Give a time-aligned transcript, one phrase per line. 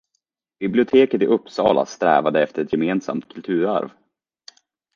[0.59, 3.91] Biblioteket i Uppsala strävade efter ett gemensamt kulturarv